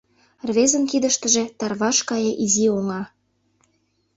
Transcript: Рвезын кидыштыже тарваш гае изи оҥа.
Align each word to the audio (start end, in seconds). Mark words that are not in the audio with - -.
Рвезын 0.47 0.83
кидыштыже 0.91 1.43
тарваш 1.59 1.97
гае 2.09 2.31
изи 2.43 2.65
оҥа. 2.77 3.01